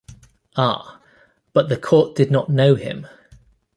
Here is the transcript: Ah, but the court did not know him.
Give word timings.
Ah, 0.55 0.99
but 1.53 1.69
the 1.69 1.77
court 1.77 2.15
did 2.15 2.31
not 2.31 2.49
know 2.49 2.73
him. 2.73 3.05